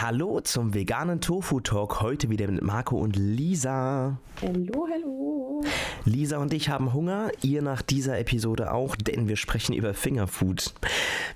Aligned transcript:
Hallo 0.00 0.40
zum 0.40 0.72
veganen 0.72 1.20
Tofu 1.20 1.60
Talk. 1.60 2.00
Heute 2.00 2.30
wieder 2.30 2.50
mit 2.50 2.62
Marco 2.62 2.96
und 2.96 3.16
Lisa. 3.16 4.18
Hallo, 4.40 4.88
hallo. 4.90 5.62
Lisa 6.06 6.38
und 6.38 6.54
ich 6.54 6.70
haben 6.70 6.94
Hunger, 6.94 7.30
ihr 7.42 7.60
nach 7.60 7.82
dieser 7.82 8.18
Episode 8.18 8.72
auch, 8.72 8.96
denn 8.96 9.28
wir 9.28 9.36
sprechen 9.36 9.74
über 9.74 9.92
Fingerfood. 9.92 10.72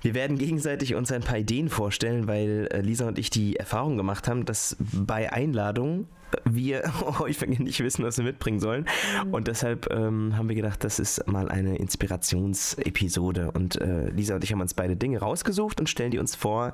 Wir 0.01 0.15
werden 0.15 0.39
gegenseitig 0.39 0.95
uns 0.95 1.11
ein 1.11 1.21
paar 1.21 1.37
Ideen 1.37 1.69
vorstellen, 1.69 2.25
weil 2.25 2.67
äh, 2.71 2.81
Lisa 2.81 3.07
und 3.07 3.19
ich 3.19 3.29
die 3.29 3.55
Erfahrung 3.55 3.97
gemacht 3.97 4.27
haben, 4.27 4.45
dass 4.45 4.75
bei 4.79 5.31
Einladungen 5.31 6.07
wir 6.43 6.91
häufig 7.19 7.59
nicht 7.59 7.81
wissen, 7.81 8.03
was 8.03 8.17
wir 8.17 8.25
mitbringen 8.25 8.59
sollen. 8.59 8.87
Und 9.31 9.47
deshalb 9.47 9.93
ähm, 9.93 10.35
haben 10.35 10.49
wir 10.49 10.55
gedacht, 10.55 10.83
das 10.83 10.97
ist 10.97 11.27
mal 11.27 11.49
eine 11.49 11.77
Inspirationsepisode. 11.77 13.51
Und 13.51 13.79
äh, 13.79 14.09
Lisa 14.09 14.33
und 14.33 14.43
ich 14.43 14.51
haben 14.51 14.61
uns 14.61 14.73
beide 14.73 14.95
Dinge 14.95 15.19
rausgesucht 15.19 15.79
und 15.79 15.87
stellen 15.87 16.09
die 16.09 16.17
uns 16.17 16.35
vor. 16.35 16.73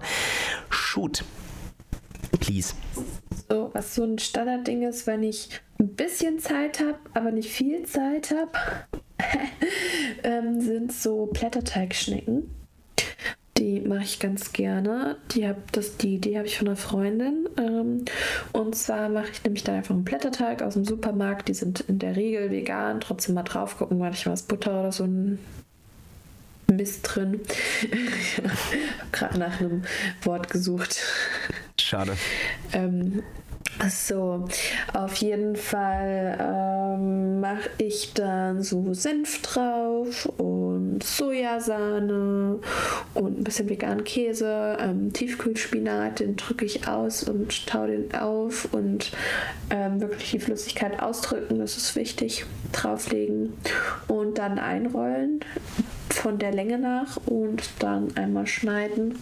Shoot. 0.69 1.25
Please. 2.39 2.73
So, 3.49 3.69
was 3.73 3.95
so 3.95 4.03
ein 4.03 4.19
Standardding 4.19 4.83
ist, 4.83 5.07
wenn 5.07 5.23
ich 5.23 5.49
ein 5.79 5.89
bisschen 5.89 6.39
Zeit 6.39 6.79
habe, 6.79 6.99
aber 7.13 7.31
nicht 7.31 7.49
viel 7.49 7.83
Zeit 7.85 8.31
habe, 8.31 8.51
ähm, 10.23 10.61
sind 10.61 10.91
so 10.91 11.27
Blätterteigschnecken. 11.27 12.49
Die 13.57 13.79
mache 13.81 14.03
ich 14.03 14.19
ganz 14.19 14.53
gerne. 14.53 15.17
Die 15.31 15.47
hab, 15.47 15.71
das, 15.71 15.97
die 15.97 16.15
Idee 16.15 16.37
habe 16.37 16.47
ich 16.47 16.57
von 16.57 16.67
einer 16.67 16.77
Freundin. 16.77 17.47
Ähm, 17.57 18.05
und 18.53 18.75
zwar 18.75 19.09
mache 19.09 19.29
ich 19.31 19.43
nämlich 19.43 19.63
dann 19.63 19.75
einfach 19.75 19.93
einen 19.93 20.03
Blätterteig 20.03 20.63
aus 20.63 20.73
dem 20.73 20.85
Supermarkt. 20.85 21.47
Die 21.47 21.53
sind 21.53 21.81
in 21.81 21.99
der 21.99 22.15
Regel 22.15 22.49
vegan. 22.49 23.01
Trotzdem 23.01 23.35
mal 23.35 23.43
drauf 23.43 23.77
gucken, 23.77 23.99
manchmal 23.99 24.33
ist 24.33 24.47
Butter 24.47 24.79
oder 24.79 24.91
so 24.91 25.03
ein 25.03 25.37
Mist 26.71 27.01
drin. 27.03 27.41
ich 27.81 28.37
habe 28.37 28.49
gerade 29.11 29.37
nach 29.37 29.59
einem 29.59 29.83
Wort 30.23 30.49
gesucht. 30.49 30.99
Schade. 31.91 32.13
Ähm, 32.71 33.21
so, 33.89 34.47
auf 34.93 35.15
jeden 35.17 35.57
Fall 35.57 36.37
ähm, 36.39 37.41
mache 37.41 37.69
ich 37.79 38.13
dann 38.13 38.63
so 38.63 38.93
Senf 38.93 39.41
drauf 39.41 40.25
und 40.37 41.03
Sojasahne 41.03 42.59
und 43.13 43.39
ein 43.39 43.43
bisschen 43.43 43.67
veganen 43.67 44.05
Käse, 44.05 44.77
ähm, 44.79 45.11
Tiefkühlspinat, 45.11 46.21
den 46.21 46.37
drücke 46.37 46.63
ich 46.63 46.87
aus 46.87 47.23
und 47.23 47.67
taue 47.67 47.87
den 47.87 48.15
auf 48.15 48.69
und 48.71 49.11
ähm, 49.69 49.99
wirklich 49.99 50.31
die 50.31 50.39
Flüssigkeit 50.39 51.01
ausdrücken, 51.01 51.59
das 51.59 51.75
ist 51.75 51.97
wichtig, 51.97 52.45
drauflegen 52.71 53.51
und 54.07 54.37
dann 54.37 54.59
einrollen 54.59 55.41
von 56.09 56.39
der 56.39 56.53
Länge 56.53 56.77
nach 56.77 57.17
und 57.25 57.69
dann 57.79 58.15
einmal 58.15 58.47
schneiden 58.47 59.19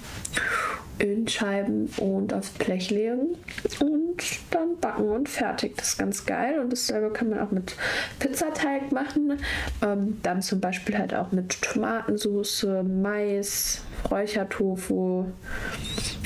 in 0.99 1.27
Scheiben 1.27 1.89
und 1.97 2.33
aufs 2.33 2.49
Blech 2.51 2.89
legen 2.89 3.37
und 3.79 4.17
dann 4.51 4.77
backen 4.79 5.09
und 5.09 5.29
fertig. 5.29 5.77
Das 5.77 5.89
ist 5.89 5.97
ganz 5.97 6.25
geil 6.25 6.59
und 6.59 6.71
dasselbe 6.71 7.11
kann 7.11 7.29
man 7.29 7.39
auch 7.39 7.51
mit 7.51 7.75
Pizzateig 8.19 8.91
machen. 8.91 9.39
Ähm, 9.81 10.19
dann 10.23 10.41
zum 10.41 10.59
Beispiel 10.59 10.97
halt 10.97 11.13
auch 11.13 11.31
mit 11.31 11.61
Tomatensauce, 11.61 12.67
Mais, 12.83 13.81
Räuchertofu, 14.09 15.25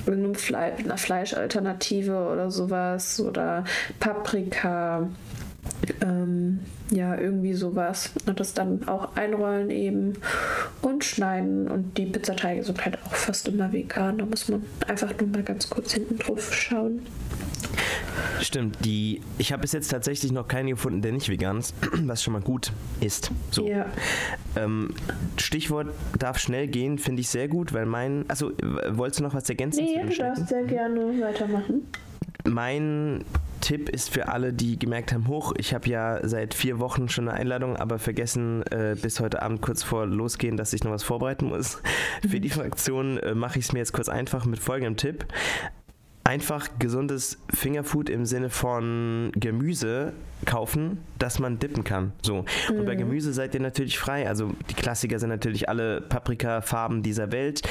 irgendeiner 0.05 0.35
Fle 0.35 0.57
einer 0.57 0.97
Fleischalternative 0.97 2.29
oder 2.31 2.51
sowas 2.51 3.19
oder 3.19 3.63
Paprika. 3.99 5.07
Ähm, 6.01 6.59
ja, 6.89 7.17
irgendwie 7.17 7.53
sowas. 7.53 8.11
Und 8.25 8.39
das 8.39 8.53
dann 8.53 8.87
auch 8.87 9.15
einrollen 9.15 9.69
eben 9.69 10.13
und 10.81 11.03
schneiden. 11.03 11.67
Und 11.67 11.97
die 11.97 12.05
Pizzateige 12.05 12.63
sind 12.63 12.83
halt 12.83 12.97
auch 13.05 13.15
fast 13.15 13.47
immer 13.47 13.71
vegan. 13.71 14.17
Da 14.17 14.25
muss 14.25 14.47
man 14.47 14.63
einfach 14.87 15.11
nur 15.19 15.29
mal 15.29 15.43
ganz 15.43 15.69
kurz 15.69 15.93
hinten 15.93 16.17
drauf 16.17 16.53
schauen. 16.53 17.01
Stimmt, 18.41 18.83
die, 18.83 19.21
ich 19.37 19.51
habe 19.51 19.61
bis 19.61 19.71
jetzt 19.71 19.89
tatsächlich 19.89 20.31
noch 20.31 20.47
keinen 20.47 20.67
gefunden, 20.67 21.01
der 21.01 21.11
nicht 21.11 21.29
vegan 21.29 21.59
ist, 21.59 21.73
was 22.03 22.21
schon 22.21 22.33
mal 22.33 22.41
gut 22.41 22.71
ist. 22.99 23.31
So. 23.51 23.67
Ja. 23.67 23.85
Ähm, 24.55 24.93
Stichwort 25.37 25.87
darf 26.19 26.37
schnell 26.39 26.67
gehen, 26.67 26.97
finde 26.97 27.21
ich 27.21 27.29
sehr 27.29 27.47
gut, 27.47 27.73
weil 27.73 27.85
mein. 27.85 28.25
Also, 28.27 28.51
wolltest 28.89 29.19
du 29.19 29.23
noch 29.23 29.33
was 29.33 29.49
ergänzen? 29.49 29.83
Nee, 29.83 30.03
du 30.03 30.15
darfst 30.15 30.47
sehr 30.47 30.63
gerne 30.63 30.99
weitermachen. 31.21 31.87
Mein 32.45 33.23
Tipp 33.63 33.87
ist 33.87 34.09
für 34.09 34.27
alle, 34.27 34.51
die 34.51 34.77
gemerkt 34.77 35.13
haben, 35.13 35.29
hoch, 35.29 35.53
ich 35.57 35.73
habe 35.73 35.87
ja 35.87 36.19
seit 36.27 36.53
vier 36.53 36.79
Wochen 36.79 37.07
schon 37.07 37.29
eine 37.29 37.39
Einladung, 37.39 37.77
aber 37.77 37.97
vergessen 37.97 38.61
äh, 38.63 38.97
bis 39.01 39.21
heute 39.21 39.41
Abend 39.41 39.61
kurz 39.61 39.83
vor 39.83 40.05
losgehen, 40.05 40.57
dass 40.57 40.73
ich 40.73 40.83
noch 40.83 40.91
was 40.91 41.03
vorbereiten 41.03 41.45
muss. 41.45 41.81
Für 42.29 42.41
die 42.41 42.49
Fraktion 42.49 43.17
äh, 43.19 43.33
mache 43.33 43.59
ich 43.59 43.65
es 43.65 43.71
mir 43.71 43.79
jetzt 43.79 43.93
kurz 43.93 44.09
einfach 44.09 44.43
mit 44.43 44.59
folgendem 44.59 44.97
Tipp. 44.97 45.25
Einfach 46.25 46.69
gesundes 46.79 47.37
Fingerfood 47.53 48.09
im 48.09 48.25
Sinne 48.25 48.49
von 48.49 49.31
Gemüse 49.35 50.13
kaufen, 50.45 50.99
das 51.19 51.39
man 51.39 51.59
dippen 51.59 51.83
kann. 51.83 52.13
So. 52.21 52.45
Und 52.69 52.81
Mhm. 52.81 52.85
bei 52.85 52.95
Gemüse 52.95 53.33
seid 53.33 53.53
ihr 53.53 53.59
natürlich 53.61 53.99
frei. 53.99 54.27
Also 54.27 54.51
die 54.69 54.73
Klassiker 54.73 55.19
sind 55.19 55.29
natürlich 55.29 55.67
alle 55.67 55.99
Paprikafarben 56.01 57.03
dieser 57.03 57.31
Welt. 57.31 57.61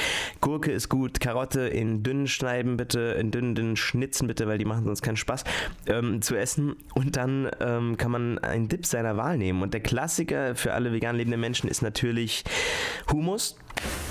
Gurke 0.41 0.71
ist 0.71 0.89
gut, 0.89 1.19
Karotte 1.19 1.61
in 1.61 2.03
dünnen 2.03 2.27
Schneiden 2.27 2.77
bitte, 2.77 3.15
in 3.19 3.31
dünnen, 3.31 3.55
dünnen 3.55 3.75
Schnitzen 3.75 4.27
bitte, 4.27 4.47
weil 4.47 4.57
die 4.59 4.65
machen 4.65 4.85
sonst 4.85 5.01
keinen 5.01 5.17
Spaß 5.17 5.43
ähm, 5.87 6.21
zu 6.21 6.35
essen. 6.35 6.75
Und 6.93 7.15
dann 7.17 7.49
ähm, 7.59 7.97
kann 7.97 8.11
man 8.11 8.37
einen 8.39 8.67
Dip 8.69 8.85
seiner 8.85 9.17
Wahl 9.17 9.37
nehmen. 9.37 9.61
Und 9.63 9.73
der 9.73 9.81
Klassiker 9.81 10.55
für 10.55 10.73
alle 10.73 10.91
vegan 10.93 11.15
lebenden 11.15 11.41
Menschen 11.41 11.69
ist 11.69 11.81
natürlich 11.81 12.43
Hummus. 13.11 13.57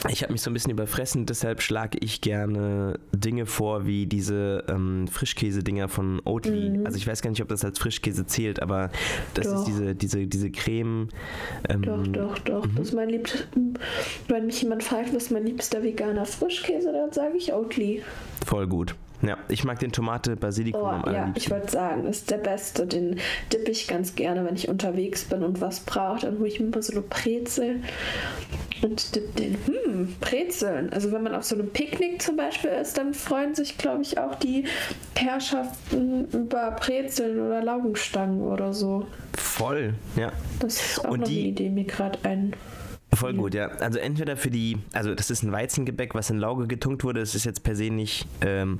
Ich 0.08 0.22
habe 0.22 0.32
mich 0.32 0.42
so 0.42 0.50
ein 0.50 0.52
bisschen 0.52 0.72
überfressen, 0.72 1.26
deshalb 1.26 1.62
schlage 1.62 1.98
ich 2.00 2.20
gerne 2.20 2.98
Dinge 3.12 3.46
vor, 3.46 3.86
wie 3.86 4.06
diese 4.06 4.64
ähm, 4.68 5.06
Frischkäse-Dinger 5.06 5.88
von 5.88 6.20
Oatly. 6.24 6.80
Also 6.84 6.96
ich 6.96 7.06
weiß 7.06 7.22
gar 7.22 7.30
nicht, 7.30 7.42
ob 7.42 7.48
das 7.48 7.64
als 7.64 7.78
Frischkäse 7.78 8.26
zählt, 8.26 8.60
aber 8.60 8.90
das 9.34 9.46
Doch. 9.46 9.58
ist 9.58 9.64
diese, 9.64 9.94
diese, 9.94 10.26
diese 10.26 10.50
Creme. 10.50 11.08
Ähm, 11.68 11.82
Doch, 11.82 12.06
doch, 12.06 12.38
doch. 12.40 12.66
Das 12.76 12.88
ist 12.88 12.94
mein 12.94 13.10
liebster. 13.10 13.44
Wenn 14.28 14.46
mich 14.46 14.60
jemand 14.62 14.82
fragt, 14.82 15.14
was 15.14 15.24
ist 15.24 15.30
mein 15.30 15.46
liebster 15.46 15.82
veganer 15.82 16.26
Frischkäse, 16.26 16.92
dann 16.92 17.12
sage 17.12 17.36
ich 17.36 17.52
Oatly. 17.52 18.02
Voll 18.44 18.66
gut. 18.66 18.96
Ja, 19.22 19.38
ich 19.48 19.62
mag 19.62 19.78
den 19.78 19.92
Tomate 19.92 20.34
Basilikum 20.36 20.82
Oh, 20.82 20.86
am 20.86 21.14
ja, 21.14 21.32
ich 21.36 21.48
wollte 21.48 21.70
sagen, 21.70 22.06
ist 22.06 22.30
der 22.30 22.38
beste. 22.38 22.86
Den 22.86 23.20
dippe 23.52 23.70
ich 23.70 23.86
ganz 23.86 24.16
gerne, 24.16 24.44
wenn 24.44 24.56
ich 24.56 24.68
unterwegs 24.68 25.24
bin 25.24 25.44
und 25.44 25.60
was 25.60 25.80
brauche. 25.80 26.22
Dann 26.22 26.38
hole 26.38 26.48
ich 26.48 26.58
mir 26.58 26.70
so 26.82 26.92
eine 26.92 27.02
Brezel 27.02 27.76
und 28.82 29.14
dipp 29.14 29.34
den. 29.36 29.56
Hm, 29.66 30.14
Brezeln. 30.20 30.92
Also 30.92 31.12
wenn 31.12 31.22
man 31.22 31.34
auf 31.34 31.44
so 31.44 31.54
einem 31.54 31.70
Picknick 31.70 32.20
zum 32.22 32.36
Beispiel 32.36 32.70
ist, 32.70 32.98
dann 32.98 33.14
freuen 33.14 33.54
sich, 33.54 33.78
glaube 33.78 34.02
ich, 34.02 34.18
auch 34.18 34.34
die 34.36 34.64
Herrschaften 35.16 36.26
über 36.32 36.72
Brezeln 36.72 37.38
oder 37.40 37.62
Laugenstangen 37.62 38.40
oder 38.42 38.72
so. 38.72 39.06
Voll, 39.36 39.94
ja. 40.16 40.32
Das 40.60 40.74
ist 40.74 41.04
auch 41.04 41.10
Und 41.12 41.20
noch 41.20 41.28
die- 41.28 41.38
eine 41.40 41.48
Idee, 41.48 41.70
mir 41.70 41.84
gerade 41.84 42.18
ein. 42.24 42.54
Voll 43.14 43.34
gut, 43.34 43.54
ja. 43.54 43.68
Also 43.68 43.98
entweder 43.98 44.36
für 44.36 44.50
die, 44.50 44.78
also 44.92 45.14
das 45.14 45.30
ist 45.30 45.42
ein 45.42 45.52
Weizengebäck, 45.52 46.14
was 46.14 46.30
in 46.30 46.38
Lauge 46.38 46.66
getunkt 46.66 47.04
wurde. 47.04 47.20
Das 47.20 47.34
ist 47.34 47.44
jetzt 47.44 47.62
per 47.62 47.76
se 47.76 47.90
nicht 47.90 48.26
ähm, 48.40 48.78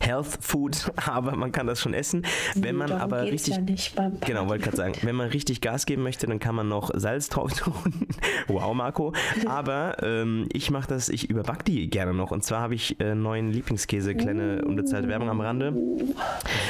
Health 0.00 0.38
Food, 0.40 0.92
aber 1.06 1.34
man 1.34 1.50
kann 1.50 1.66
das 1.66 1.80
schon 1.80 1.92
essen. 1.92 2.24
Wenn 2.54 2.76
man 2.76 2.88
Darum 2.88 3.02
aber 3.02 3.22
richtig 3.22 3.54
Ja 3.56 3.60
nicht 3.60 3.96
beim 3.96 4.20
Genau, 4.26 4.48
wollte 4.48 4.64
gerade 4.64 4.76
sagen, 4.76 4.94
wenn 5.02 5.16
man 5.16 5.28
richtig 5.28 5.60
Gas 5.60 5.86
geben 5.86 6.02
möchte, 6.04 6.26
dann 6.26 6.38
kann 6.38 6.54
man 6.54 6.68
noch 6.68 6.90
Salz 6.94 7.28
drauf 7.30 7.52
tun. 7.52 8.06
wow, 8.46 8.72
Marco. 8.74 9.12
Aber 9.46 9.96
ähm, 10.02 10.48
ich 10.52 10.70
mache 10.70 10.88
das, 10.88 11.08
ich 11.08 11.28
überback 11.28 11.64
die 11.64 11.88
gerne 11.90 12.14
noch. 12.14 12.30
Und 12.30 12.44
zwar 12.44 12.60
habe 12.60 12.74
ich 12.76 13.00
äh, 13.00 13.14
neuen 13.14 13.50
Lieblingskäse, 13.50 14.14
kleine 14.14 14.64
unbezahlte 14.64 15.08
Werbung 15.08 15.28
am 15.28 15.40
Rande, 15.40 15.74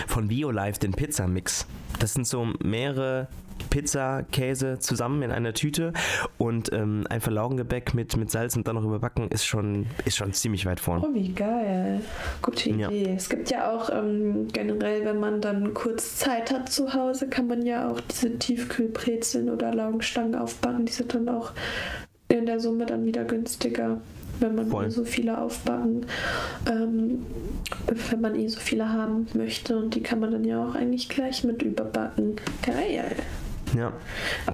von 0.06 0.28
BioLife, 0.28 0.80
den 0.80 0.92
Pizzamix. 0.92 1.66
Das 1.98 2.14
sind 2.14 2.26
so 2.26 2.48
mehrere 2.62 3.28
Pizza, 3.74 4.22
Käse 4.30 4.78
zusammen 4.78 5.22
in 5.22 5.32
einer 5.32 5.52
Tüte 5.52 5.92
und 6.38 6.72
ähm, 6.72 7.08
einfach 7.10 7.32
Laugengebäck 7.32 7.92
mit, 7.92 8.16
mit 8.16 8.30
Salz 8.30 8.54
und 8.54 8.68
dann 8.68 8.76
noch 8.76 8.84
überbacken 8.84 9.26
ist 9.32 9.44
schon, 9.46 9.86
ist 10.04 10.16
schon 10.16 10.32
ziemlich 10.32 10.64
weit 10.64 10.78
vorn. 10.78 11.02
Oh, 11.04 11.12
wie 11.12 11.30
geil. 11.32 12.00
Gute 12.40 12.70
Ja. 12.70 12.88
Idee. 12.88 13.14
Es 13.16 13.28
gibt 13.28 13.50
ja 13.50 13.72
auch 13.72 13.90
ähm, 13.90 14.46
generell, 14.52 15.04
wenn 15.04 15.18
man 15.18 15.40
dann 15.40 15.74
kurz 15.74 16.18
Zeit 16.18 16.52
hat 16.52 16.70
zu 16.70 16.94
Hause, 16.94 17.26
kann 17.26 17.48
man 17.48 17.66
ja 17.66 17.90
auch 17.90 17.98
diese 18.00 18.38
Tiefkühlbrezeln 18.38 19.50
oder 19.50 19.74
Laugenstangen 19.74 20.36
aufbacken. 20.36 20.86
Die 20.86 20.92
sind 20.92 21.12
dann 21.12 21.28
auch 21.28 21.50
in 22.28 22.46
der 22.46 22.60
Summe 22.60 22.86
dann 22.86 23.04
wieder 23.04 23.24
günstiger, 23.24 24.00
wenn 24.38 24.54
man 24.54 24.68
Voll. 24.68 24.84
eh 24.86 24.90
so 24.90 25.04
viele 25.04 25.36
aufbacken, 25.36 26.06
ähm, 26.70 27.26
wenn 28.08 28.20
man 28.20 28.36
eh 28.36 28.46
so 28.46 28.60
viele 28.60 28.92
haben 28.92 29.26
möchte. 29.34 29.76
Und 29.76 29.96
die 29.96 30.00
kann 30.04 30.20
man 30.20 30.30
dann 30.30 30.44
ja 30.44 30.64
auch 30.64 30.76
eigentlich 30.76 31.08
gleich 31.08 31.42
mit 31.42 31.60
überbacken. 31.62 32.36
Geil. 32.64 33.16
Ja, 33.78 33.92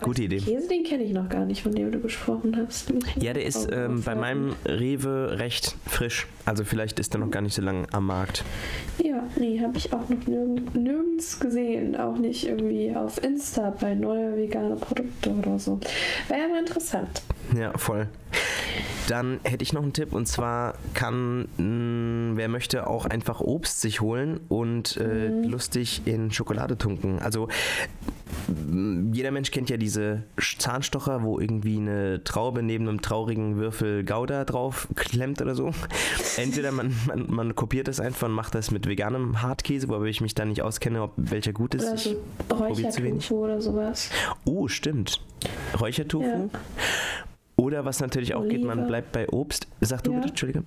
gute 0.01 0.23
Idee. 0.23 0.39
Käse, 0.39 0.69
den 0.69 0.83
kenne 0.85 1.03
ich 1.05 1.13
noch 1.13 1.29
gar 1.29 1.45
nicht, 1.45 1.63
von 1.63 1.73
dem 1.75 1.93
du 1.93 2.01
gesprochen 2.01 2.57
hast. 2.57 2.93
Ja, 3.17 3.33
der 3.35 3.45
ist 3.45 3.69
ähm, 3.71 4.03
bei 4.03 4.15
meinem 4.15 4.55
Rewe 4.65 5.39
recht 5.39 5.77
frisch. 5.87 6.27
Also 6.47 6.65
vielleicht 6.65 6.99
ist 6.99 7.13
der 7.13 7.21
noch 7.21 7.31
gar 7.31 7.43
nicht 7.43 7.55
so 7.55 7.61
lange 7.63 7.87
am 7.93 8.07
Markt. 8.07 8.45
Ja, 9.03 9.23
nee, 9.37 9.61
habe 9.61 9.77
ich 9.77 9.93
auch 9.93 10.09
noch 10.09 10.27
nirg 10.27 10.75
nirgends 10.75 11.39
gesehen. 11.39 11.97
Auch 11.97 12.17
nicht 12.17 12.47
irgendwie 12.49 12.95
auf 12.97 13.23
Insta 13.23 13.71
bei 13.79 13.95
neue 13.95 14.37
vegane 14.37 14.77
Produkte 14.77 15.31
oder 15.31 15.59
so. 15.59 15.79
Wäre 16.29 16.41
ja 16.41 16.49
mal 16.49 16.61
interessant. 16.61 17.23
Ja, 17.57 17.77
voll. 17.77 18.09
Dann 19.09 19.41
hätte 19.43 19.65
ich 19.65 19.73
noch 19.73 19.83
einen 19.83 19.93
Tipp 19.93 20.13
und 20.13 20.27
zwar 20.27 20.75
kann, 20.95 21.49
mh, 21.57 22.37
wer 22.37 22.49
möchte, 22.49 22.87
auch 22.87 23.07
einfach 23.07 23.41
Obst 23.41 23.81
sich 23.81 24.01
holen 24.01 24.39
und 24.49 24.97
äh, 24.99 25.31
Mhm. 25.31 25.45
lustig 25.51 26.03
in 26.05 26.31
Schokolade 26.31 26.79
tunken. 26.79 27.19
Also 27.19 27.49
jeder 29.13 29.31
Mensch 29.31 29.51
kennt 29.51 29.71
ja 29.71 29.77
diese 29.77 30.23
Zahnstocher, 30.59 31.23
wo 31.23 31.39
irgendwie 31.41 31.77
eine 31.77 32.23
Traube 32.25 32.63
neben 32.63 32.89
einem 32.89 33.01
traurigen 33.03 33.57
Würfel 33.57 34.05
Gouda 34.05 34.45
drauf 34.45 34.89
klemmt 34.97 35.41
oder 35.41 35.55
so. 35.55 35.73
Entweder 36.37 36.73
man, 36.73 36.95
man, 37.07 37.27
man 37.29 37.55
kopiert 37.55 37.89
das 37.89 38.01
einfach 38.01 38.29
und 38.29 38.35
macht 38.35 38.55
das 38.55 38.71
mit 38.71 38.87
veganem 38.87 39.43
Hartkäse, 39.43 39.89
wobei 39.89 40.07
ich 40.07 40.21
mich 40.21 40.35
da 40.35 40.45
nicht 40.45 40.63
auskenne, 40.63 41.03
ob 41.03 41.13
welcher 41.17 41.53
gut 41.53 41.75
ist. 41.75 41.87
Oder 41.87 41.97
so. 41.97 42.17
Räuchertofu 42.55 43.45
oder 43.45 43.61
sowas. 43.61 44.11
Oh, 44.45 44.69
stimmt. 44.69 45.21
Räuchertofu. 45.79 46.25
Ja. 46.27 46.49
Oder 47.57 47.85
was 47.85 48.01
natürlich 48.01 48.35
auch 48.35 48.49
geht, 48.49 48.65
man 48.65 48.79
Olive. 48.79 48.87
bleibt 48.89 49.13
bei 49.13 49.29
Obst. 49.29 49.67
Sag 49.83 50.03
du 50.05 50.13
Ja. 50.13 50.17
bitte, 50.17 50.29
Entschuldige. 50.31 50.65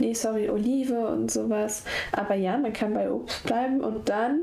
Nee, 0.00 0.12
sorry, 0.12 0.48
Olive 0.50 1.06
und 1.06 1.30
sowas. 1.30 1.84
Aber 2.10 2.34
ja, 2.34 2.58
man 2.58 2.72
kann 2.72 2.92
bei 2.94 3.08
Obst 3.10 3.44
bleiben 3.44 3.80
und 3.80 4.08
dann. 4.08 4.42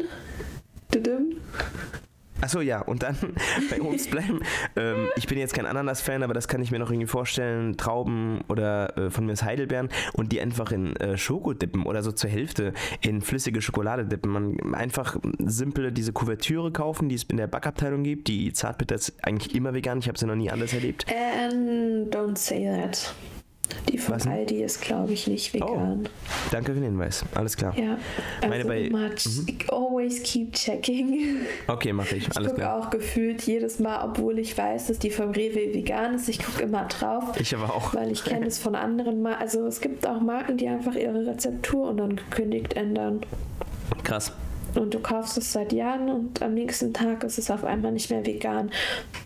Achso, 2.42 2.62
ja, 2.62 2.82
und 2.82 3.04
dann 3.04 3.16
bei 3.70 3.82
Obst 3.82 4.12
bleiben. 4.12 4.40
Ähm, 4.76 5.08
ich 5.16 5.28
bin 5.28 5.38
jetzt 5.38 5.54
kein 5.54 5.66
Ananas-Fan, 5.66 6.24
aber 6.24 6.34
das 6.34 6.48
kann 6.48 6.62
ich 6.62 6.72
mir 6.72 6.80
noch 6.80 6.90
irgendwie 6.90 7.08
vorstellen. 7.08 7.78
Trauben 7.78 8.42
oder 8.48 8.98
äh, 8.98 9.10
von 9.10 9.26
mir 9.26 9.34
ist 9.34 9.44
Heidelbeeren 9.44 9.90
und 10.14 10.32
die 10.32 10.40
einfach 10.42 10.72
in 10.72 10.96
äh, 10.98 11.18
Schoko 11.18 11.54
dippen 11.54 11.84
oder 11.84 12.02
so 12.04 12.12
zur 12.12 12.30
Hälfte 12.30 12.74
in 13.02 13.22
flüssige 13.22 13.62
Schokolade 13.62 14.06
dippen. 14.06 14.32
Man 14.32 14.74
einfach 14.74 15.18
simple 15.40 15.92
diese 15.92 16.14
Kuvertüre 16.14 16.72
kaufen, 16.72 17.10
die 17.10 17.16
es 17.16 17.24
in 17.24 17.38
der 17.38 17.48
Backabteilung 17.48 18.04
gibt. 18.04 18.28
Die 18.28 18.54
Zartbitter 18.54 18.96
ist 18.96 19.14
eigentlich 19.24 19.56
immer 19.56 19.74
vegan. 19.74 20.00
Ich 20.00 20.08
habe 20.08 20.18
sie 20.18 20.26
noch 20.26 20.36
nie 20.36 20.50
anders 20.50 20.74
erlebt. 20.74 21.06
And 21.10 22.14
don't 22.14 22.38
say 22.38 22.66
that. 22.66 23.14
Die 23.88 24.00
von 24.00 24.16
Was? 24.16 24.26
Aldi 24.26 24.64
ist, 24.64 24.82
glaube 24.82 25.14
ich, 25.14 25.28
nicht 25.28 25.54
vegan. 25.54 26.10
Danke 26.50 26.72
für 26.74 26.80
den 26.80 26.86
Hinweis. 26.86 27.24
Alles 27.36 27.56
klar. 27.56 27.78
Ja, 27.78 27.98
also 28.38 28.48
Meine 28.50 28.66
bei- 28.66 28.82
immer 28.82 29.10
ch- 29.10 29.46
always 30.00 30.22
keep 30.24 30.54
checking. 30.54 31.42
Okay, 31.68 31.94
mache 31.94 32.16
ich. 32.16 32.28
Ich 32.28 32.38
Alles 32.38 32.50
gucke 32.52 32.62
klar. 32.62 32.80
auch 32.80 32.90
gefühlt 32.90 33.42
jedes 33.44 33.80
Mal, 33.80 34.04
obwohl 34.04 34.40
ich 34.40 34.58
weiß, 34.58 34.88
dass 34.88 35.00
die 35.00 35.10
vom 35.12 35.32
Rewe 35.32 35.74
vegan 35.74 36.16
ist. 36.16 36.30
Ich 36.30 36.44
gucke 36.44 36.64
immer 36.64 36.86
drauf, 36.86 37.24
Ich 37.40 37.54
aber 37.56 37.74
auch. 37.74 37.94
weil 37.94 38.12
ich 38.12 38.24
kenne 38.24 38.48
es 38.48 38.58
von 38.60 38.76
anderen 38.76 39.22
Marken. 39.22 39.42
Also 39.42 39.66
es 39.68 39.82
gibt 39.82 40.08
auch 40.08 40.22
Marken, 40.22 40.58
die 40.58 40.68
einfach 40.68 40.96
ihre 40.96 41.26
Rezeptur 41.26 41.90
unangekündigt 41.90 42.74
ändern. 42.74 43.22
Krass. 44.04 44.32
Und 44.76 44.94
du 44.94 45.00
kaufst 45.00 45.36
es 45.38 45.52
seit 45.52 45.74
Jahren 45.74 46.10
und 46.10 46.42
am 46.44 46.54
nächsten 46.54 46.94
Tag 46.94 47.24
ist 47.24 47.40
es 47.40 47.50
auf 47.50 47.64
einmal 47.64 47.92
nicht 47.92 48.12
mehr 48.12 48.24
vegan. 48.26 48.70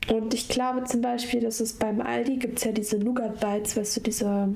Und 0.09 0.33
ich 0.33 0.47
glaube 0.47 0.85
zum 0.85 1.01
Beispiel, 1.01 1.41
dass 1.41 1.59
es 1.59 1.73
beim 1.73 1.99
Aldi 1.99 2.37
gibt 2.37 2.59
es 2.59 2.63
ja 2.63 2.71
diese 2.71 2.97
Nougat 2.97 3.41
Bites, 3.41 3.75
weißt 3.75 3.97
du, 3.97 4.01
diese, 4.01 4.47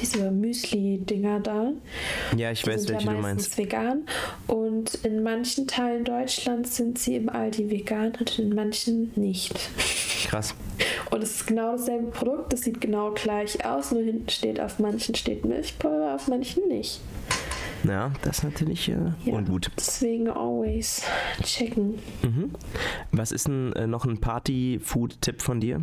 diese 0.00 0.30
Müsli-Dinger 0.30 1.40
da. 1.40 1.72
Ja, 2.36 2.50
ich 2.50 2.62
Die 2.62 2.70
weiß, 2.70 2.82
sind 2.82 2.92
welche 2.94 3.06
ja 3.06 3.12
du 3.14 3.18
meinst. 3.20 3.58
vegan. 3.58 4.06
Und 4.46 4.94
in 5.04 5.22
manchen 5.22 5.66
Teilen 5.66 6.04
Deutschlands 6.04 6.76
sind 6.76 6.98
sie 6.98 7.16
im 7.16 7.28
Aldi 7.28 7.70
vegan 7.70 8.12
und 8.18 8.38
in 8.38 8.54
manchen 8.54 9.12
nicht. 9.16 9.54
Krass. 10.28 10.54
Und 11.10 11.22
es 11.22 11.32
ist 11.36 11.46
genau 11.46 11.72
dasselbe 11.72 12.10
Produkt, 12.10 12.52
das 12.52 12.62
sieht 12.62 12.80
genau 12.80 13.12
gleich 13.12 13.64
aus, 13.64 13.90
nur 13.92 14.02
hinten 14.02 14.28
steht 14.30 14.60
auf 14.60 14.78
manchen 14.78 15.14
steht 15.14 15.44
Milchpulver, 15.44 16.14
auf 16.14 16.28
manchen 16.28 16.68
nicht. 16.68 17.00
Ja, 17.84 18.12
das 18.22 18.38
ist 18.38 18.44
natürlich 18.44 18.88
äh, 18.90 18.96
Ja. 19.24 19.34
ungut. 19.34 19.70
Deswegen 19.76 20.28
always 20.28 21.02
checken. 21.42 21.98
Mhm. 22.22 22.50
Was 23.12 23.32
ist 23.32 23.48
denn 23.48 23.72
äh, 23.72 23.86
noch 23.86 24.04
ein 24.04 24.18
Party-Food-Tipp 24.20 25.40
von 25.42 25.60
dir? 25.60 25.82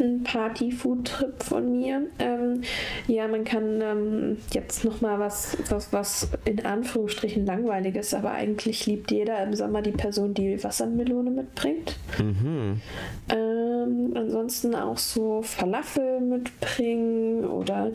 Ein 0.00 0.22
Party-Food-Trip 0.22 1.42
von 1.42 1.70
mir. 1.72 2.06
Ähm, 2.18 2.62
ja, 3.06 3.28
man 3.28 3.44
kann 3.44 3.80
ähm, 3.82 4.38
jetzt 4.52 4.84
nochmal 4.84 5.18
was, 5.18 5.56
was, 5.68 5.92
was 5.92 6.28
in 6.44 6.64
Anführungsstrichen 6.64 7.44
langweiliges, 7.44 8.14
aber 8.14 8.32
eigentlich 8.32 8.86
liebt 8.86 9.10
jeder 9.10 9.42
im 9.42 9.54
Sommer 9.54 9.82
die 9.82 9.92
Person, 9.92 10.34
die 10.34 10.62
Wassermelone 10.62 11.30
mitbringt. 11.30 11.96
Mhm. 12.18 12.80
Ähm, 13.28 14.12
ansonsten 14.14 14.74
auch 14.74 14.98
so 14.98 15.42
Falafel 15.42 16.20
mitbringen 16.20 17.44
oder 17.44 17.92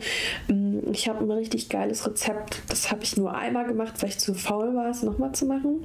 ähm, 0.48 0.82
ich 0.92 1.08
habe 1.08 1.24
ein 1.24 1.30
richtig 1.30 1.68
geiles 1.68 2.06
Rezept. 2.06 2.62
Das 2.68 2.90
habe 2.90 3.02
ich 3.02 3.16
nur 3.16 3.34
einmal 3.34 3.66
gemacht, 3.66 3.94
weil 4.00 4.10
ich 4.10 4.18
zu 4.18 4.34
faul 4.34 4.74
war, 4.74 4.90
es 4.90 5.02
nochmal 5.02 5.32
zu 5.32 5.46
machen. 5.46 5.84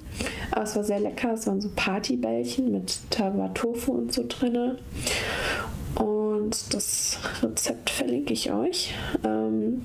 Aber 0.51 0.63
es 0.63 0.75
war 0.75 0.83
sehr 0.83 0.99
lecker. 0.99 1.33
Es 1.33 1.47
waren 1.47 1.61
so 1.61 1.69
Partybällchen 1.75 2.71
mit 2.71 2.99
Tawa 3.09 3.49
Tofu 3.49 3.93
und 3.93 4.13
so 4.13 4.23
drinne. 4.27 4.77
Und 5.95 6.73
das 6.73 7.19
Rezept 7.41 7.89
verlinke 7.89 8.33
ich 8.33 8.51
euch. 8.51 8.93
Ähm, 9.23 9.83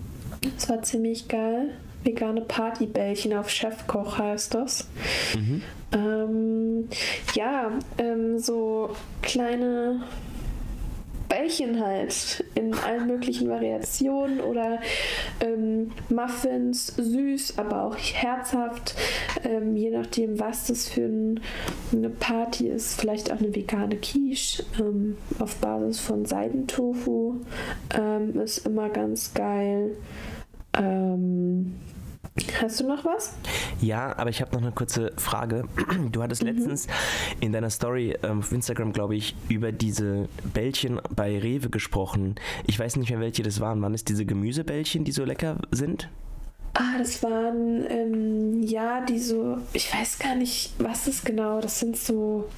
es 0.56 0.69
war 0.69 0.82
ziemlich 0.82 1.29
geil. 1.29 1.70
Vegane 2.05 2.41
Partybällchen 2.41 3.35
auf 3.35 3.50
Chefkoch 3.50 4.19
heißt 4.19 4.55
das. 4.55 4.87
Mhm. 5.35 5.62
Ähm, 5.93 6.88
ja, 7.35 7.73
ähm, 7.99 8.38
so 8.38 8.91
kleine 9.23 10.03
Bällchen 11.37 11.85
halt 11.85 12.44
in 12.55 12.75
allen 12.75 13.06
möglichen 13.06 13.49
Variationen 13.49 14.41
oder 14.41 14.81
ähm, 15.41 15.93
Muffins, 16.09 16.94
süß, 16.97 17.59
aber 17.59 17.85
auch 17.85 17.97
herzhaft, 17.97 18.94
ähm, 19.44 19.77
je 19.77 19.91
nachdem, 19.91 20.41
was 20.41 20.67
das 20.67 20.88
für 20.88 21.03
ein, 21.03 21.41
eine 21.93 22.09
Party 22.09 22.69
ist. 22.69 23.00
Vielleicht 23.00 23.33
auch 23.33 23.38
eine 23.38 23.55
vegane 23.55 23.97
Quiche 23.97 24.65
ähm, 24.81 25.17
auf 25.38 25.56
Basis 25.56 26.00
von 26.00 26.25
Seidentofu 26.25 27.41
ähm, 27.94 28.41
ist 28.41 28.67
immer 28.67 28.89
ganz 28.89 29.35
geil. 29.35 29.93
Hast 32.61 32.81
du 32.81 32.87
noch 32.88 33.05
was? 33.05 33.34
Ja, 33.81 34.17
aber 34.19 34.31
ich 34.31 34.40
habe 34.40 34.52
noch 34.55 34.62
eine 34.62 34.73
kurze 34.73 35.12
Frage. 35.17 35.64
Du 36.12 36.23
hattest 36.23 36.43
Mhm. 36.43 36.49
letztens 36.49 36.87
in 37.40 37.52
deiner 37.52 37.70
Story 37.70 38.17
ähm, 38.23 38.38
auf 38.40 38.52
Instagram, 38.52 38.93
glaube 38.93 39.17
ich, 39.17 39.34
über 39.49 39.73
diese 39.73 40.28
Bällchen 40.55 41.00
bei 41.14 41.38
Rewe 41.38 41.69
gesprochen. 41.70 42.37
Ich 42.67 42.78
weiß 42.78 42.96
nicht 42.96 43.11
mehr, 43.11 43.20
welche 43.20 43.43
das 43.43 43.61
waren. 43.61 43.81
Waren 43.82 43.94
es 43.94 44.05
diese 44.05 44.25
Gemüsebällchen, 44.25 45.05
die 45.05 45.12
so 45.12 45.25
lecker 45.25 45.58
sind? 45.70 46.08
Ah, 46.75 46.99
das 46.99 47.23
waren, 47.23 47.87
ähm, 47.88 48.62
ja, 48.62 49.00
die 49.05 49.19
so, 49.19 49.56
ich 49.72 49.93
weiß 49.94 50.19
gar 50.19 50.34
nicht, 50.34 50.75
was 50.79 51.08
ist 51.08 51.25
genau. 51.25 51.61
Das 51.61 51.81
sind 51.81 51.96
so, 51.96 52.49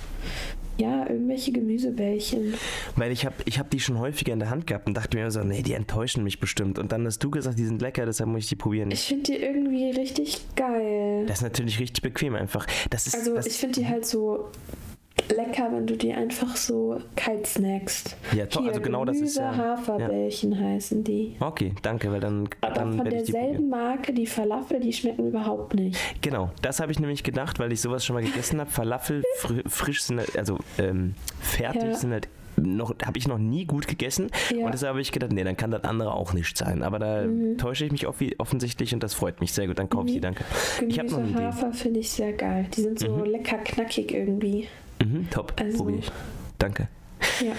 ja, 0.79 1.09
irgendwelche 1.09 1.53
Gemüsebällchen. 1.53 2.55
Weil 2.97 3.13
ich 3.13 3.27
habe 3.27 3.35
ich 3.45 3.59
hab 3.59 3.71
die 3.71 3.81
schon 3.81 3.99
häufiger 3.99 4.33
in 4.33 4.39
der 4.39 4.51
Hand 4.51 4.67
gehabt 4.67 4.87
und 4.87 4.95
dachte 4.95 5.17
mir 5.17 5.31
so, 5.31 5.43
nee, 5.43 5.63
die 5.63 5.73
enttäuschen 5.75 6.25
mich 6.25 6.41
bestimmt. 6.41 6.79
Und 6.79 6.93
dann 6.93 7.05
hast 7.05 7.19
du 7.19 7.31
gesagt, 7.31 7.59
die 7.59 7.65
sind 7.65 7.83
lecker, 7.83 8.07
deshalb 8.07 8.31
muss 8.31 8.45
ich 8.45 8.49
die 8.49 8.57
probieren. 8.57 8.91
Ich 8.91 9.05
finde 9.05 9.25
die 9.25 9.37
irgendwie 9.37 9.91
richtig 9.91 10.41
geil. 10.57 11.27
Das 11.27 11.39
ist 11.39 11.43
natürlich 11.43 11.79
richtig 11.81 12.03
bequem 12.03 12.35
einfach. 12.35 12.67
Das 12.91 13.07
ist, 13.07 13.15
Also 13.15 13.37
ich 13.39 13.57
finde 13.57 13.81
die 13.81 13.87
halt 13.87 14.07
so 14.07 14.51
lecker, 15.31 15.69
wenn 15.73 15.87
du 15.87 15.97
die 15.97 16.13
einfach 16.13 16.57
so 16.57 17.01
kalt 17.17 17.47
snackst. 17.47 18.17
Ja, 18.37 18.47
to- 18.47 18.61
also 18.61 18.81
genau 18.81 19.05
das 19.05 19.19
ist 19.19 19.37
ja- 19.37 19.57
Haferbällchen 19.57 20.59
heißen 20.59 21.05
die. 21.05 21.37
Okay, 21.41 21.73
danke, 21.83 22.11
weil 22.13 22.21
dann, 22.21 22.49
Aber 22.61 22.75
dann 22.75 22.95
von 22.97 23.05
die 23.05 23.11
derselben 23.11 23.69
Marke, 23.69 24.13
die 24.13 24.27
Falafel, 24.27 24.81
die 24.81 24.93
schmecken 24.93 25.29
überhaupt 25.29 25.75
nicht. 25.75 25.99
Genau, 26.23 26.51
das 26.63 26.81
habe 26.81 26.93
ich 26.93 26.99
nämlich 27.01 27.23
gedacht, 27.23 27.59
weil 27.59 27.73
ich 27.73 27.81
sowas 27.81 28.05
schon 28.05 28.15
mal 28.15 28.23
gegessen 28.25 28.61
habe. 28.61 28.71
Falafel 28.71 29.23
fri 29.37 29.63
frisch 29.67 30.03
sind 30.03 30.19
halt, 30.19 30.37
also 30.39 30.59
ähm, 30.79 31.15
fertig 31.41 31.83
Ja. 31.83 31.95
sind 31.95 32.13
halt 32.13 32.29
noch, 32.61 32.93
habe 33.07 33.17
ich 33.19 33.29
noch 33.29 33.39
nie 33.39 33.67
gut 33.67 33.87
gegessen. 33.87 34.31
Ja. 34.53 34.65
Und 34.67 34.73
deshalb 34.75 34.91
habe 34.91 35.01
ich 35.01 35.13
gedacht, 35.13 35.31
nee, 35.33 35.45
dann 35.45 35.57
kann 35.57 35.71
das 35.71 35.85
andere 35.85 36.13
auch 36.13 36.33
nicht 36.33 36.59
sein. 36.59 36.83
Aber 36.83 36.99
da 36.99 37.23
Mhm. 37.23 37.57
täusche 37.57 37.85
ich 37.85 37.93
mich 37.93 38.07
offensichtlich 38.09 38.93
und 38.93 39.01
das 39.03 39.15
freut 39.15 39.41
mich 39.41 39.53
sehr 39.53 39.69
gut. 39.69 39.79
Dann 39.79 39.89
kaufe 39.89 40.09
ich 40.09 40.15
die, 40.15 40.21
danke. 40.21 40.43
Ich 40.89 40.99
habe 40.99 41.09
noch 41.09 41.19
eine 41.19 41.27
Gemüse. 41.29 41.45
Hafer 41.47 41.73
finde 41.73 42.01
ich 42.01 42.11
sehr 42.11 42.33
geil. 42.33 42.67
Die 42.77 42.81
sind 42.81 42.99
so 42.99 43.23
lecker 43.25 43.59
knackig 43.59 44.13
irgendwie. 44.13 44.67
Mhm, 45.05 45.31
top, 45.31 45.55
Also- 45.61 45.79
probiere 45.79 45.99
ich. 46.01 46.13
Danke. 46.59 46.89
Ja. 47.41 47.53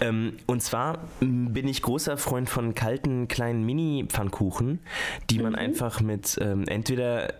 Ähm, 0.00 0.34
und 0.46 0.62
zwar 0.62 0.98
bin 1.20 1.68
ich 1.68 1.82
großer 1.82 2.16
Freund 2.16 2.48
von 2.48 2.74
kalten 2.74 3.28
kleinen 3.28 3.64
Mini-Pfannkuchen, 3.64 4.80
die 5.30 5.38
man 5.38 5.54
einfach 5.54 6.00
mit 6.00 6.38
ähm, 6.40 6.64
entweder 6.66 7.34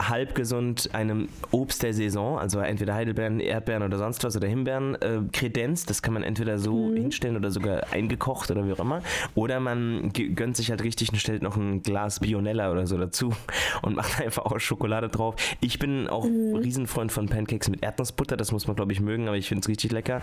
halb 0.00 0.34
gesund 0.34 0.90
einem 0.92 1.28
Obst 1.50 1.82
der 1.82 1.94
Saison, 1.94 2.38
also 2.38 2.58
entweder 2.60 2.94
Heidelbeeren, 2.94 3.40
Erdbeeren 3.40 3.82
oder 3.82 3.96
sonst 3.98 4.22
was 4.24 4.36
oder 4.36 4.46
Himbeeren, 4.46 4.94
äh, 5.00 5.20
kredenzt. 5.32 5.88
Das 5.88 6.02
kann 6.02 6.12
man 6.14 6.22
entweder 6.22 6.58
so 6.58 6.92
hinstellen 6.92 7.36
oder 7.36 7.50
sogar 7.50 7.84
eingekocht 7.92 8.50
oder 8.50 8.66
wie 8.66 8.72
auch 8.72 8.80
immer. 8.80 9.00
Oder 9.34 9.60
man 9.60 10.12
gönnt 10.12 10.56
sich 10.56 10.70
halt 10.70 10.82
richtig 10.82 11.10
und 11.10 11.18
stellt 11.18 11.42
noch 11.42 11.56
ein 11.56 11.82
Glas 11.82 12.20
Bionella 12.20 12.70
oder 12.70 12.86
so 12.86 12.98
dazu 12.98 13.32
und 13.82 13.96
macht 13.96 14.20
einfach 14.20 14.44
auch 14.44 14.58
Schokolade 14.60 15.08
drauf. 15.08 15.36
Ich 15.60 15.78
bin 15.78 16.06
auch 16.08 16.24
Riesenfreund 16.24 17.10
von 17.12 17.28
Pancakes 17.28 17.70
mit 17.70 17.82
Erdnussbutter. 17.82 18.36
Das 18.36 18.52
muss 18.52 18.66
man, 18.66 18.76
glaube 18.76 18.92
ich, 18.92 19.00
mögen, 19.00 19.28
aber 19.28 19.36
ich 19.38 19.48
finde 19.48 19.60
es 19.62 19.68
richtig 19.68 19.92
lecker. 19.92 20.20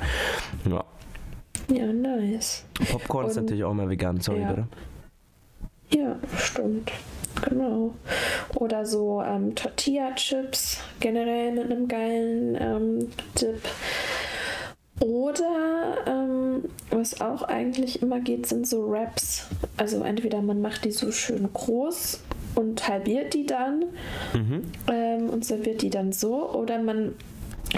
Ja. 0.70 0.84
Ja, 1.72 1.86
nice. 1.92 2.66
Popcorn 2.92 3.28
ist 3.28 3.38
Und- 3.38 3.44
natürlich 3.46 3.64
auch 3.64 3.74
mal 3.74 3.90
vegan, 3.90 4.22
sorry, 4.22 4.42
Ja. 4.42 4.48
bitte. 4.54 4.68
Ja, 5.92 6.16
stimmt. 6.38 6.92
Genau. 7.48 7.94
Oder 8.56 8.86
so 8.86 9.22
ähm, 9.22 9.56
Tortilla-Chips 9.56 10.80
generell 11.00 11.52
mit 11.52 11.66
einem 11.66 11.88
geilen 11.88 12.58
ähm, 12.60 13.10
Dip. 13.40 13.62
Oder 15.00 15.98
ähm, 16.06 16.66
was 16.90 17.22
auch 17.22 17.44
eigentlich 17.44 18.02
immer 18.02 18.20
geht, 18.20 18.48
sind 18.48 18.68
so 18.68 18.90
Wraps. 18.90 19.48
Also 19.78 20.04
entweder 20.04 20.42
man 20.42 20.62
macht 20.62 20.84
die 20.84 20.92
so 20.92 21.12
schön 21.12 21.48
groß 21.54 22.22
und 22.56 22.88
halbiert 22.88 23.34
die 23.34 23.46
dann 23.46 23.86
mhm. 24.34 24.64
ähm, 24.92 25.30
und 25.30 25.46
serviert 25.46 25.82
die 25.82 25.90
dann 25.90 26.12
so, 26.12 26.50
oder 26.52 26.82
man 26.82 27.16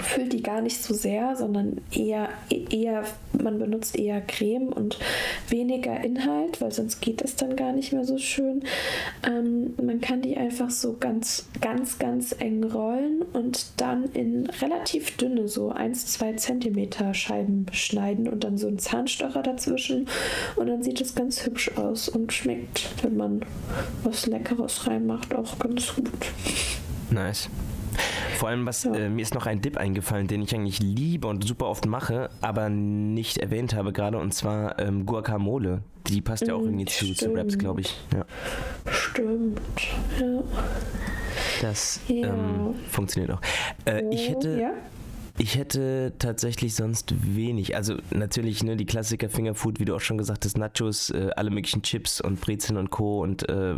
füllt 0.00 0.32
die 0.32 0.42
gar 0.42 0.62
nicht 0.62 0.82
so 0.82 0.94
sehr, 0.94 1.36
sondern 1.36 1.80
eher, 1.90 2.30
eher, 2.48 3.04
man 3.40 3.58
benutzt 3.58 3.98
eher 3.98 4.20
Creme 4.22 4.68
und 4.68 4.98
weniger 5.48 6.02
Inhalt, 6.02 6.60
weil 6.60 6.72
sonst 6.72 7.00
geht 7.00 7.20
es 7.20 7.36
dann 7.36 7.56
gar 7.56 7.72
nicht 7.72 7.92
mehr 7.92 8.04
so 8.04 8.16
schön. 8.16 8.64
Ähm, 9.26 9.74
man 9.82 10.00
kann 10.00 10.22
die 10.22 10.36
einfach 10.36 10.70
so 10.70 10.96
ganz, 10.98 11.46
ganz, 11.60 11.98
ganz 11.98 12.34
eng 12.38 12.64
rollen 12.64 13.22
und 13.32 13.66
dann 13.76 14.04
in 14.12 14.46
relativ 14.46 15.16
dünne, 15.16 15.48
so 15.48 15.72
1-2 15.72 16.36
Zentimeter 16.36 17.12
Scheiben 17.12 17.66
schneiden 17.72 18.28
und 18.28 18.44
dann 18.44 18.56
so 18.56 18.68
einen 18.68 18.78
Zahnstocher 18.78 19.42
dazwischen 19.42 20.08
und 20.56 20.68
dann 20.68 20.82
sieht 20.82 21.00
es 21.00 21.14
ganz 21.14 21.44
hübsch 21.44 21.72
aus 21.76 22.08
und 22.08 22.32
schmeckt, 22.32 22.88
wenn 23.02 23.16
man 23.16 23.44
was 24.04 24.26
Leckeres 24.26 24.86
reinmacht, 24.86 25.34
auch 25.34 25.58
ganz 25.58 25.94
gut. 25.94 26.10
Nice. 27.10 27.50
Vor 28.42 28.48
allem, 28.48 28.66
was 28.66 28.82
ja. 28.82 28.92
äh, 28.92 29.08
mir 29.08 29.22
ist 29.22 29.34
noch 29.34 29.46
ein 29.46 29.60
Dip 29.60 29.76
eingefallen, 29.76 30.26
den 30.26 30.42
ich 30.42 30.52
eigentlich 30.52 30.80
liebe 30.80 31.28
und 31.28 31.46
super 31.46 31.68
oft 31.68 31.86
mache, 31.86 32.28
aber 32.40 32.68
nicht 32.70 33.38
erwähnt 33.38 33.72
habe 33.72 33.92
gerade, 33.92 34.18
und 34.18 34.34
zwar 34.34 34.80
ähm, 34.80 35.06
Guacamole. 35.06 35.82
Die 36.08 36.20
passt 36.20 36.48
ja 36.48 36.54
auch 36.54 36.62
irgendwie 36.62 36.86
zu, 36.86 37.14
zu 37.14 37.32
Raps, 37.32 37.56
glaube 37.56 37.82
ich. 37.82 37.96
Ja. 38.12 38.24
Stimmt, 38.90 39.60
ja. 40.18 40.42
Das 41.60 42.00
ja. 42.08 42.34
Ähm, 42.34 42.74
funktioniert 42.90 43.30
auch. 43.30 43.40
Äh, 43.84 44.12
ich 44.12 44.28
hätte. 44.28 44.60
Ja? 44.60 44.72
Ich 45.38 45.56
hätte 45.56 46.12
tatsächlich 46.18 46.74
sonst 46.74 47.14
wenig. 47.24 47.76
Also 47.76 47.94
natürlich 48.10 48.64
ne, 48.64 48.76
die 48.76 48.86
Klassiker 48.86 49.28
Fingerfood, 49.28 49.78
wie 49.78 49.84
du 49.84 49.94
auch 49.94 50.00
schon 50.00 50.18
gesagt 50.18 50.44
hast, 50.44 50.58
Nachos, 50.58 51.10
äh, 51.10 51.30
alle 51.36 51.50
möglichen 51.50 51.82
Chips 51.82 52.20
und 52.20 52.40
Brezeln 52.40 52.76
und 52.76 52.90
Co. 52.90 53.22
und 53.22 53.48
äh, 53.48 53.76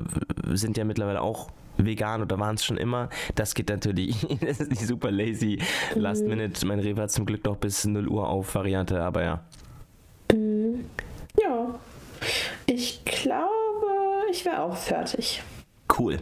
sind 0.54 0.78
ja 0.78 0.84
mittlerweile 0.84 1.20
auch 1.20 1.50
vegan 1.86 2.22
oder 2.22 2.38
waren 2.38 2.56
es 2.56 2.64
schon 2.64 2.76
immer. 2.76 3.08
Das 3.34 3.54
geht 3.54 3.68
natürlich, 3.68 4.26
das 4.40 4.60
ist 4.60 4.80
die 4.80 4.84
super 4.84 5.10
lazy 5.10 5.58
Last 5.94 6.22
mhm. 6.22 6.30
Minute. 6.30 6.66
Mein 6.66 6.80
Rewe 6.80 7.02
hat 7.02 7.10
zum 7.10 7.26
Glück 7.26 7.44
noch 7.44 7.56
bis 7.56 7.84
0 7.84 8.08
Uhr 8.08 8.28
auf 8.28 8.54
Variante, 8.54 9.02
aber 9.02 9.22
ja. 9.22 9.44
Mhm. 10.32 10.84
Ja, 11.40 11.74
ich 12.66 13.04
glaube, 13.04 13.50
ich 14.30 14.44
wäre 14.44 14.62
auch 14.62 14.76
fertig. 14.76 15.42
Cool. 15.98 16.18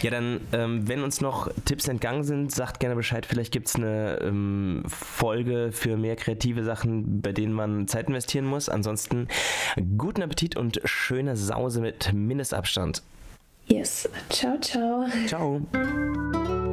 Ja, 0.00 0.10
dann, 0.10 0.40
ähm, 0.52 0.88
wenn 0.88 1.02
uns 1.02 1.20
noch 1.20 1.48
Tipps 1.64 1.88
entgangen 1.88 2.24
sind, 2.24 2.52
sagt 2.52 2.80
gerne 2.80 2.96
Bescheid. 2.96 3.26
Vielleicht 3.26 3.52
gibt 3.52 3.68
es 3.68 3.76
eine 3.76 4.18
ähm, 4.22 4.82
Folge 4.86 5.70
für 5.72 5.96
mehr 5.96 6.16
kreative 6.16 6.64
Sachen, 6.64 7.20
bei 7.20 7.32
denen 7.32 7.52
man 7.52 7.86
Zeit 7.86 8.08
investieren 8.08 8.46
muss. 8.46 8.68
Ansonsten 8.68 9.28
guten 9.98 10.22
Appetit 10.22 10.56
und 10.56 10.80
schöne 10.84 11.36
Sause 11.36 11.80
mit 11.80 12.12
Mindestabstand. 12.12 13.02
Yes. 13.66 14.06
Ciao, 14.28 14.58
ciao. 14.58 15.08
Ciao. 15.26 16.63